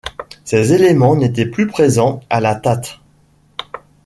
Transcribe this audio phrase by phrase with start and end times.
[0.45, 2.99] Ces éléments n'étaient plus présents à la Tate.